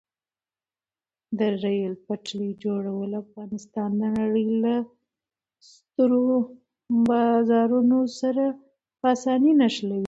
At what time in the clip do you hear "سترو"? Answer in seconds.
5.71-6.27